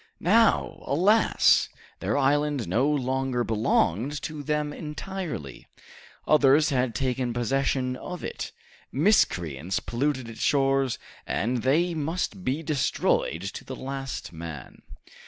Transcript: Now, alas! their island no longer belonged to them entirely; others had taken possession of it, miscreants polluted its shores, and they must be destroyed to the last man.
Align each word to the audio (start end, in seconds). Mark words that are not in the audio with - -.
Now, 0.19 0.81
alas! 0.87 1.69
their 1.99 2.17
island 2.17 2.67
no 2.67 2.89
longer 2.89 3.43
belonged 3.43 4.19
to 4.23 4.41
them 4.41 4.73
entirely; 4.73 5.67
others 6.27 6.69
had 6.71 6.95
taken 6.95 7.33
possession 7.35 7.95
of 7.95 8.23
it, 8.23 8.51
miscreants 8.91 9.79
polluted 9.79 10.27
its 10.27 10.41
shores, 10.41 10.97
and 11.27 11.61
they 11.61 11.93
must 11.93 12.43
be 12.43 12.63
destroyed 12.63 13.43
to 13.53 13.63
the 13.63 13.75
last 13.75 14.33
man. 14.33 14.81